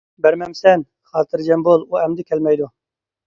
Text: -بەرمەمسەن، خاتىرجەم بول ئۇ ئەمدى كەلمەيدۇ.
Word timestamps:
-بەرمەمسەن، 0.25 0.85
خاتىرجەم 1.11 1.65
بول 1.69 1.85
ئۇ 1.91 2.01
ئەمدى 2.01 2.27
كەلمەيدۇ. 2.31 2.73